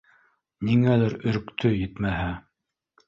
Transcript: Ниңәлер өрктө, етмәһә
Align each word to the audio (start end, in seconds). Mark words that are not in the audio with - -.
Ниңәлер 0.69 1.15
өрктө, 1.33 1.73
етмәһә 1.77 2.33